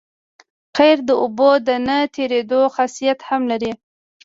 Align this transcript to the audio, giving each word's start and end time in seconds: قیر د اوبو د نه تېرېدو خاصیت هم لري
قیر 0.77 0.97
د 1.09 1.11
اوبو 1.21 1.49
د 1.67 1.69
نه 1.87 1.97
تېرېدو 2.15 2.61
خاصیت 2.75 3.19
هم 3.29 3.41
لري 3.51 3.71